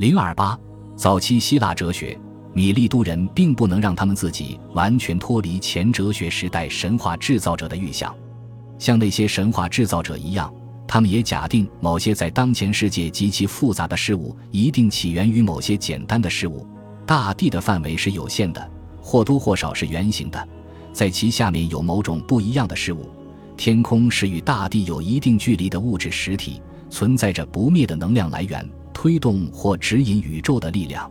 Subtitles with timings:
[0.00, 0.58] 零二八，
[0.96, 2.18] 早期希腊哲学，
[2.54, 8.16] 米利都人并不能让他们自己完全脱离前哲学时代神话制造者的预想，
[8.78, 10.50] 像那些神话制造者一样，
[10.88, 16.66] 他们也假定某些在当前世界极其复杂的事物一定起源于某些简单的事物。
[17.04, 18.70] 大地的范围是有限的，
[19.02, 20.48] 或多或少是圆形的，
[20.94, 23.06] 在其下面有某种不一样的事物。
[23.54, 26.58] 天空是与大地有一定距离的物质实体，
[26.88, 28.66] 存在着不灭的能量来源。
[29.02, 31.10] 推动或指引宇宙的力量，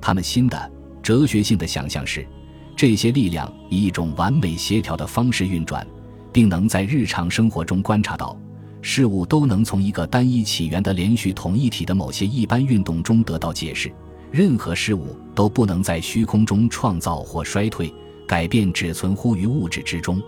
[0.00, 2.26] 他们新的哲学性的想象是，
[2.74, 5.86] 这些力量以一种完美协调的方式运转，
[6.32, 8.36] 并能在日常生活中观察到，
[8.82, 13.92] 事物都能从一个单一起源的连续统一体的某些一般运动中得到解释。
[14.32, 17.94] 任何事物都不能在虚空中创造或衰退，
[18.26, 20.20] 改变只存乎于物质之中。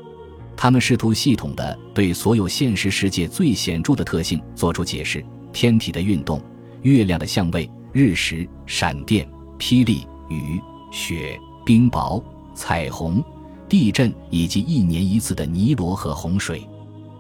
[0.57, 6.41] 他们试图系统地对所有现实世界最显著的特性做出解释：天体的运动。
[6.83, 9.29] 月亮的相位、日食、闪电、
[9.59, 10.61] 霹雳、雨、
[10.91, 12.23] 雪、冰雹、
[12.55, 13.23] 彩虹、
[13.69, 16.67] 地震，以及一年一次的尼罗河洪水。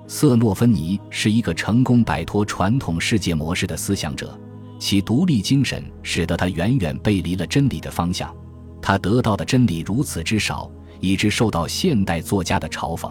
[0.07, 4.39] 瑟诺芬尼是一个成功摆脱传统世界模式的思想者，
[4.79, 8.35] 其独立精神使得他远远背离了真理的方向。
[8.81, 13.11] 他得到的真理如此之少，以致受到现代作家的嘲讽。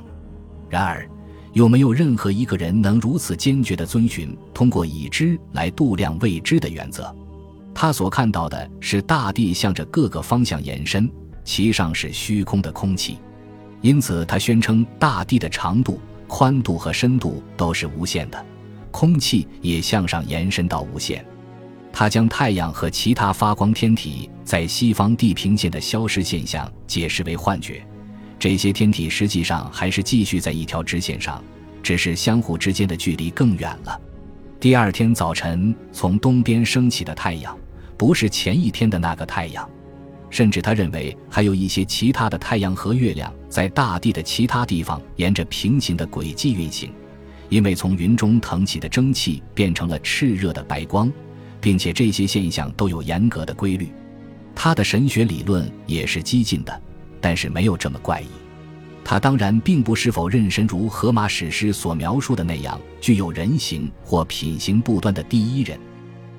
[0.69, 1.09] 然而。
[1.53, 7.13] 有没有任何一个人能如此坚决地遵循通过已知来度量未知的原则？
[7.73, 11.09] 他所看到的是大地向着各个方向延伸，
[11.43, 13.17] 其上是虚空的空气。
[13.81, 18.45] 因此，他宣称大地的长度、宽度和深度都是无限的，
[18.91, 21.25] 空气也向上延伸到无限。
[21.91, 27.86] 他将太阳和其他发光天体在西方地平线的消失现象解释为幻觉。
[28.42, 31.44] 这些天体实际上还是继续在一条直线上，
[31.84, 34.02] 只是相互之间的距离更远了。
[34.59, 37.56] 第二天早晨从东边升起的太阳，
[37.95, 39.70] 不是前一天的那个太阳。
[40.31, 46.92] 甚至他认为还有一些其他的太阳和月亮在大地的其他地方沿着平行的轨迹运行，
[47.48, 51.14] 因为从云中腾起的蒸汽变成了炽热的白光，
[51.60, 53.92] 并且这些现象都有严格的规律。
[54.55, 56.82] 他的神学理论也是激进的。
[57.21, 58.26] 但是没有这么怪异，
[59.04, 65.80] 他当然并不是否认神如荷马史诗所描述的那样具有人形或品行不端的第一人，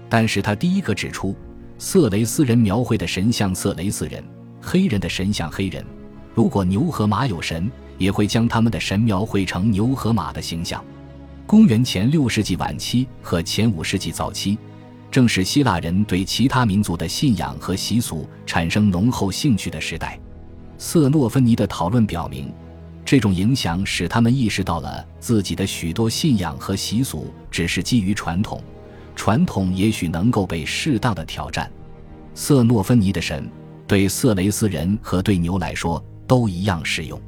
[0.09, 1.35] 但是他第一个指出，
[1.79, 4.23] 色雷斯人描绘的神像色雷斯人，
[4.61, 5.85] 黑人的神像黑人，
[6.35, 10.85] 如果牛和马有神，也会将他们的神描绘成牛和马的形象。
[11.47, 14.59] 公元前六世纪晚期和前五世纪早期，
[15.11, 20.19] 正是希腊人对其他民族的信仰和习俗产生浓厚兴趣的时代。
[20.85, 22.53] 瑟诺芬尼的讨论表明，
[23.05, 28.61] 这种影响使他们意识到了自己的许多信仰和习俗只是基于传统，
[29.15, 31.71] 传统也许能够被适当的挑战。
[32.35, 33.49] 瑟诺芬尼的神
[33.87, 37.19] 对色雷斯人和对牛来说都一样适用。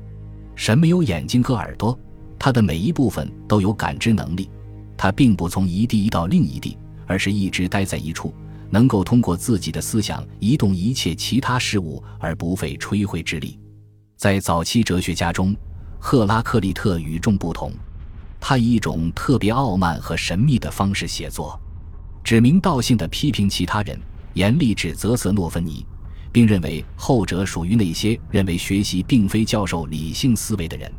[0.56, 1.96] 神没有眼睛和耳朵，
[2.36, 4.50] 他的每一部分都有感知能力，
[4.96, 6.76] 他并不从一地移到另一地，
[7.06, 8.34] 而是一直待在一处。
[8.74, 13.56] 能够通过自己的思想移动一切其他事物而不费吹灰之力，
[14.16, 15.54] 在早期哲学家中，
[16.00, 17.70] 赫拉克利特与众不同。
[18.40, 21.56] 他以一种特别傲慢和神秘的方式写作，
[22.24, 23.96] 指名道姓地批评其他人，
[24.32, 25.86] 严厉指责瑟诺芬尼，
[26.32, 30.92] 并认为后者属于那些认为学习并非教授理性思维的人。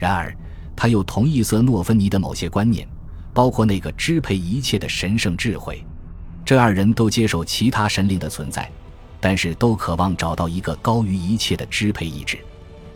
[0.00, 0.36] 然而，
[0.74, 2.88] 他又同意瑟诺芬尼的某些观念，
[3.32, 5.80] 包括那个支配一切的神圣智慧。
[6.44, 8.70] 这二人都接受其他神灵的存在，
[9.20, 12.38] 但是都渴望找到一个高于一切的支配意志。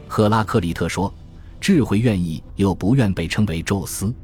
[0.06, 1.12] 赫拉克利特说
[1.60, 4.14] ：“智慧愿意又不愿被称为宙斯。”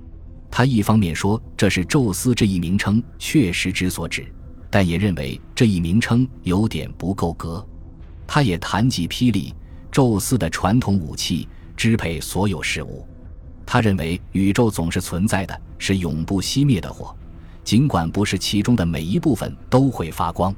[0.50, 4.26] 他一方面说这是宙斯这一名称确实之所指，
[4.70, 7.66] 但也认为这一名称有点不够格。
[8.26, 9.54] 他也谈及霹雳，
[9.90, 13.06] 宙斯的传统武器，支配所有事物。
[13.66, 17.16] 他认为宇宙总是存在的，是永不熄灭的火。
[17.64, 20.54] 尽管不是其中的每一部分都会发光，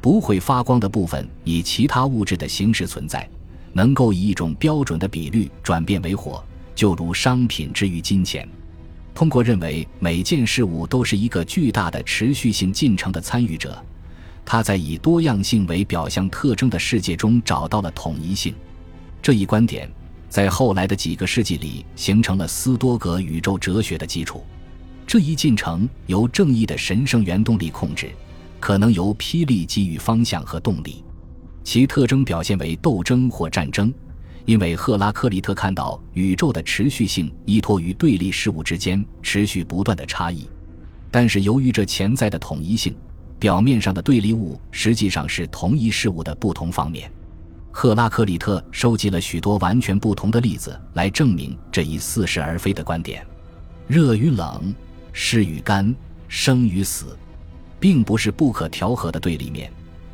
[0.00, 3.28] 不会发光的部分以其他物质的形式存在，
[3.74, 6.42] 能够以一种标准的比率转变为火，
[6.74, 8.48] 就如商品之于金钱。
[9.14, 13.76] 通过认为每件事物都是一个巨大的持续性进程的参与者，
[14.44, 18.54] 他在以多样性为表象特征的世界中找到了统一性。
[19.20, 19.90] 这一观点
[20.30, 24.42] 在后来的几个世纪里形成了斯多葛宇宙哲学的基础。
[25.08, 28.10] 这一进程由正义的神圣原动力控制，
[28.60, 31.02] 可能由霹雳给予方向和动力。
[31.64, 33.90] 其特征表现为斗争或战争，
[34.44, 40.46] 因为赫拉克利特看到宇宙的持续性依托于对立事物之间持续不断的差异。
[41.10, 42.94] 但是由于这潜在的统一性，
[43.38, 47.10] 表面上的对立物实际上是同一事物的不同方面。
[47.70, 53.26] 赫拉克利特收集了许多完全不同的例子来证明这一似是而非的观点：
[53.86, 54.74] 热与冷，
[55.12, 55.94] 湿与干，
[56.28, 57.16] 生与死，
[57.80, 59.72] 并不是不可调和的对立面，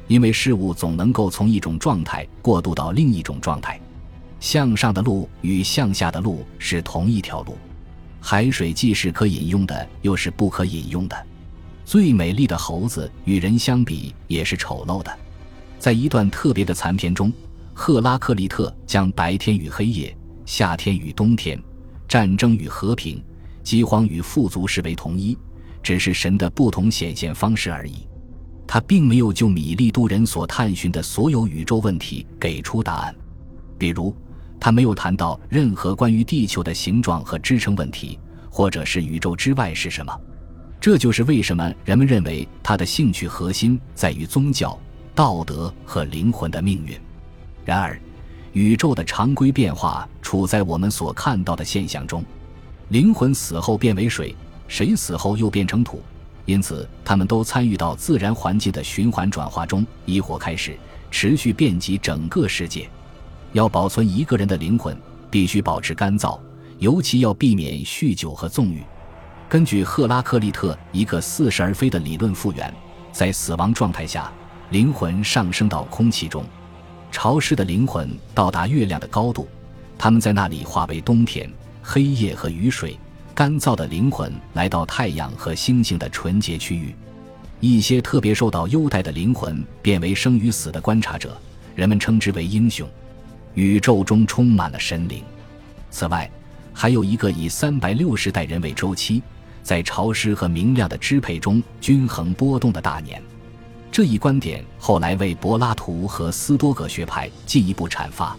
[0.08, 3.80] 因为事物总能够从一种状态过渡到另一种状态。
[4.40, 7.56] 向上的路与向下的路是同一条路，
[8.20, 11.26] 海水既是可饮用的，又是不可饮用的。
[11.84, 15.18] 最美丽的猴子与人相比也是丑陋的。
[15.78, 17.32] 在一段特别的残篇中。
[17.76, 21.60] 赫拉克利特将白天与黑夜、夏天与冬天、
[22.06, 23.20] 战争与和平、
[23.64, 25.36] 饥荒与富足视为同一，
[25.82, 28.06] 只是神的不同显现方式而已。
[28.66, 33.14] 他并没有就米利都人所探寻的所有宇宙问题给出答案，
[33.78, 34.14] 比如，
[34.60, 38.18] 他没有谈到任何关于地球的形状和支撑问题，
[38.50, 40.20] 或者是宇宙之外是什么。
[40.80, 44.78] 这就是为什么人们认为他的兴趣核心在于宗教、
[45.14, 46.98] 道德和灵魂的命运。
[47.64, 47.98] 然而，
[48.52, 52.24] 宇宙的常规变化处在我们所看到的现象中。
[52.88, 54.34] 灵魂死后变为水，
[54.68, 56.02] 谁死后又变成土，
[56.44, 60.76] 因此他们都参与到自然环境的循环转化中，以火开始，
[61.10, 62.88] 持续遍及整个世界。
[63.52, 64.96] 要保存一个人的灵魂，
[65.30, 66.38] 必须保持干燥，
[66.78, 68.82] 尤其要避免酗酒和纵欲。
[69.48, 72.72] 根据赫拉克利特一个似是而非的理论复原，
[73.12, 74.30] 在死亡状态下，
[74.70, 76.44] 灵魂上升到空气中。
[77.12, 79.48] 潮湿的灵魂到达月亮的高度，
[79.96, 81.48] 他们在那里化为冬天、
[81.86, 82.98] 黑夜和雨水；
[83.34, 86.94] 干燥的灵魂来到太阳和星星的纯洁区域。
[87.60, 91.36] 一些特别受到优待的灵魂变为生与死的观察者，
[91.74, 92.88] 人们称之为英雄。
[93.52, 95.22] 宇宙中充满了神灵。
[95.90, 96.28] 此外，
[96.72, 99.22] 还有一个以三百六十代人为周期，
[99.62, 103.22] 在潮湿和明亮的支配中均衡波动的大年。
[103.92, 108.36] 这一观点后来为柏拉图和斯多葛学派进一步阐发。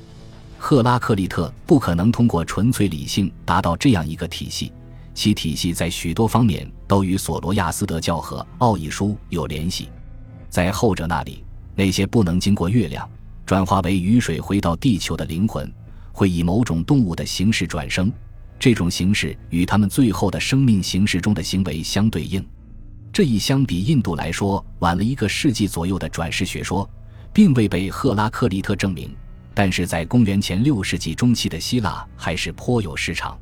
[0.67, 4.73] 赫拉克利特不可能通过纯粹理性达到这样一个体系，
[5.13, 9.89] 其体系在许多方面都与索罗亚斯德教和奥义书有联系。
[10.49, 11.43] 在后者那里，
[11.75, 13.07] 那些不能经过月亮
[13.45, 15.71] 转化为雨水回到地球的灵魂，
[16.11, 18.11] 会以某种动物的形式转生，
[18.57, 22.43] 这种形式与他们最后的生命形式中的行为相对应。
[23.13, 26.89] 这一相比印度来说晚了一个世纪左右的转世学说，
[27.31, 29.15] 并未被赫拉克利特证明，
[29.55, 33.35] 但是在公元前六世纪中期的希腊还是颇有市场。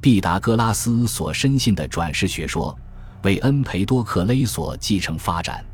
[0.00, 2.76] 毕达哥拉斯所深信的转世学说，
[3.22, 5.64] 为恩培多克勒所继承发展。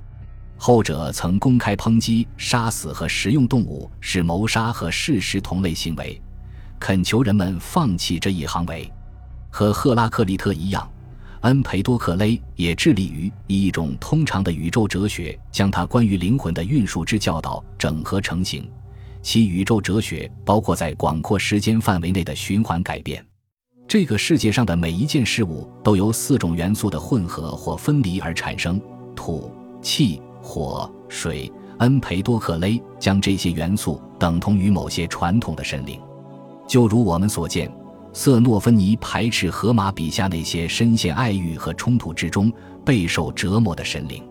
[0.58, 6.20] 后者曾公开抨击杀死和食用动物是谋杀和事实同类行为，
[6.78, 8.88] 恳求人们放弃这一行为。
[9.50, 10.88] 和赫拉克利特一样。
[11.40, 18.70] 恩培多克勒也致力于以一种通常的宇宙哲学，将他关于灵魂的运输之教导整合成型。
[19.22, 23.24] 其宇宙哲学包括在广阔时间范围内的循环改变。
[23.86, 28.80] 这个世界上的每一件事物都由四种元素的混合或分离而产生：
[29.14, 29.50] 土、
[29.82, 31.52] 气、火、水。
[31.78, 35.98] 恩培多克勒将这些元素等同于某些传统的神灵，
[36.68, 37.72] 就如我们所见。
[38.12, 42.52] 瑟诺芬尼排斥荷马笔下那些深陷爱欲和冲突之中、
[42.84, 44.22] 备受折磨的神灵。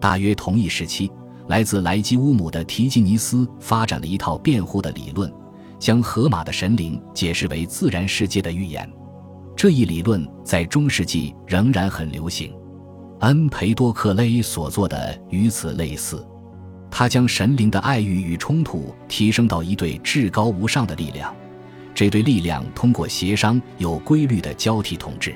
[0.00, 1.12] 大约同一时期，
[1.48, 5.32] 来自莱基乌姆的提基尼斯发展了一套辩护的理论，
[5.78, 8.88] 将荷马的神灵解释为自然世界的预言。
[9.56, 12.52] 这一理论在中世纪仍然很流行。
[13.20, 16.24] 恩培多克勒所做的与此类似，
[16.90, 21.34] 他将神灵的爱欲与冲突提升到一对至高无上的力量。
[21.94, 25.34] 这对力量通过协商有规律的交替统治。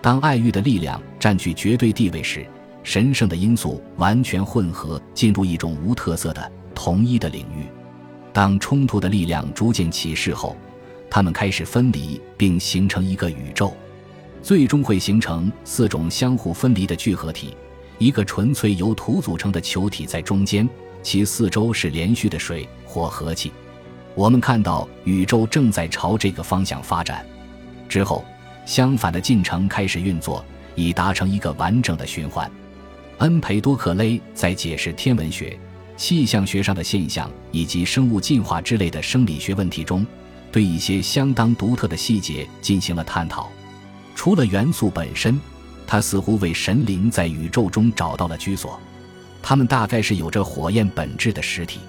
[0.00, 2.46] 当爱欲的力量占据绝对地位时，
[2.88, 7.66] 神圣的因素完全混合，进入一种无特色的统一的领域。
[8.32, 10.56] 当冲突的力量逐渐起势后，
[11.10, 13.74] 它们开始分离，并形成一个宇宙，
[14.42, 17.54] 最终会形成四种相互分离的聚合体：
[17.98, 20.66] 一个纯粹由土组成的球体在中间，
[21.02, 23.52] 其四周是连续的水或和气。
[24.14, 27.22] 我们看到宇宙正在朝这个方向发展，
[27.86, 28.24] 之后，
[28.64, 30.42] 相反的进程开始运作，
[30.74, 32.50] 以达成一个完整的循环。
[33.18, 35.58] 恩培多克勒在解释天文学、
[35.96, 40.06] 气象学上的现象以及生物进化之类的生理学问题中，
[40.52, 43.50] 对一些相当独特的细节进行了探讨。
[44.14, 45.38] 除了元素本身，
[45.84, 48.78] 他似乎为神灵在宇宙中找到了居所，
[49.42, 51.80] 他们大概是有着火焰本质的实体。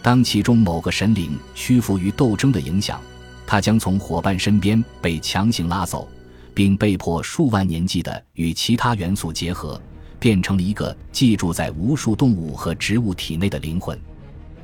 [0.00, 2.98] 当其中某个神灵屈服于斗争的影响，
[3.46, 6.08] 他将从伙伴身边被强行拉走，
[6.54, 9.80] 并被迫数万年纪的与其他元素结合，
[10.22, 13.98] 变成了一个寄住在无数动物和植物体内的灵魂。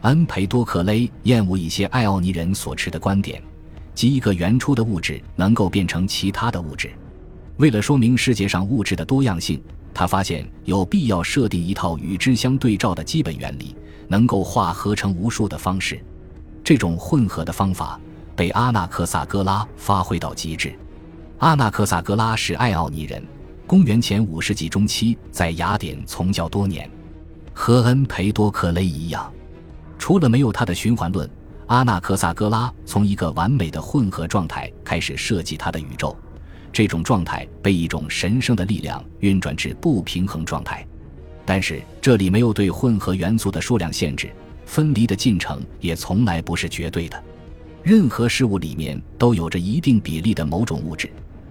[0.02, 3.42] 恩培多克雷厌恶一些爱奥尼人所持的观点，
[3.92, 6.92] 即一个原初的物质能够变成其他的物质。
[7.56, 9.60] 为了说明世界上物质的多样性，
[9.92, 13.74] 他发现有必要设定一套与之相对照的基本原理，
[14.06, 16.00] 能够化合成无数的方式。
[16.62, 18.00] 这种混合的方法
[18.36, 20.72] 被阿纳克萨格拉发挥到极致。
[21.38, 23.20] 阿纳克萨格拉是爱奥尼人，
[23.68, 26.90] 公元前五世纪中期在雅典从教多年，
[27.52, 29.30] 和恩培多克雷一样。
[29.98, 31.28] 除了没有他的循环论，
[31.66, 36.16] 阿纳克萨格拉从一个完美的混合状态开始设计他的宇宙。
[36.72, 40.86] 这种状态被一种神圣的力量运转至不平衡状态，
[41.44, 44.30] 但是这里没有对混合元素的数量限制，
[44.64, 47.22] 分离的进程也从来不是绝对的。
[47.82, 51.10] 任何事物里面都有着一定比例的某种物质，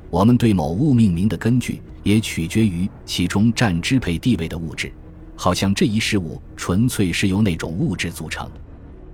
[0.10, 4.92] 我们对某物命名的根据也取决于其中占支配地位的物质。
[5.36, 8.50] 好像这一事物纯粹是由那种物质组成，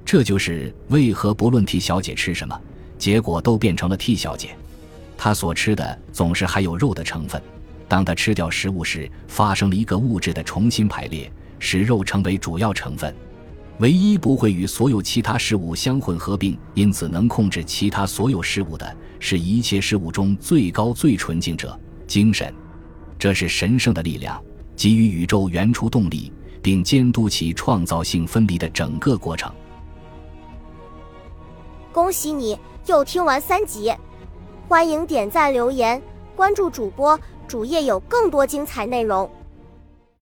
[0.05, 2.57] 这就是为何不论 T 小姐吃什么，
[2.97, 4.55] 结果都变成了 T 小姐。
[5.17, 7.41] 她所吃的总是含有肉的成分。
[7.89, 13.13] 当她吃掉食物时，发生了一个物质的重新排列，使肉成为主要成分。
[13.79, 21.77] 唯一不会与所有其他事物相混合并，因此能控制其他所有事物的，是一切事物中最高最纯净者——
[22.07, 22.53] 精神。
[23.17, 24.41] 这是神圣的力量。
[24.75, 29.51] 给予宇宙原初动力，并监督其创造性分离的整个过程。
[31.91, 33.93] 恭喜你又听完三集，
[34.67, 36.01] 欢迎点赞、留言、
[36.35, 39.29] 关注主播，主页有更多精彩内容。